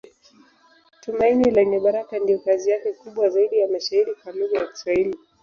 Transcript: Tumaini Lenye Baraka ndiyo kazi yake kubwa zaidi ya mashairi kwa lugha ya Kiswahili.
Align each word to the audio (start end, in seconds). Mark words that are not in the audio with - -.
Tumaini 1.01 1.51
Lenye 1.51 1.79
Baraka 1.79 2.19
ndiyo 2.19 2.39
kazi 2.39 2.69
yake 2.69 2.93
kubwa 2.93 3.29
zaidi 3.29 3.57
ya 3.59 3.67
mashairi 3.67 4.13
kwa 4.23 4.31
lugha 4.31 4.57
ya 4.59 4.67
Kiswahili. 4.67 5.15